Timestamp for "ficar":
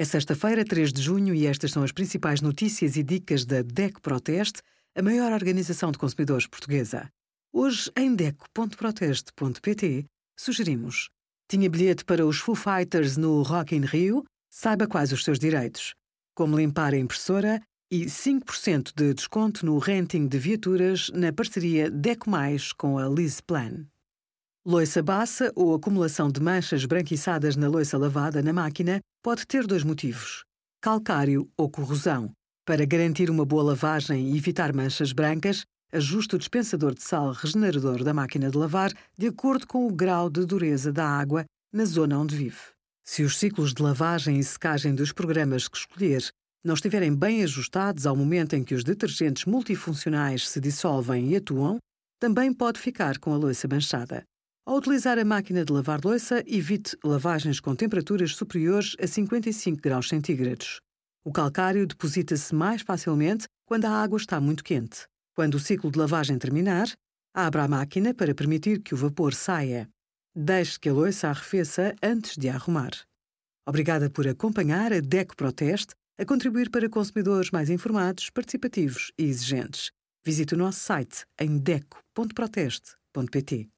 52.78-53.16